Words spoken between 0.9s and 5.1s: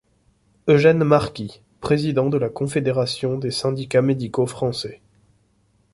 Marquis, président de la Confédération des syndicats médicaux français.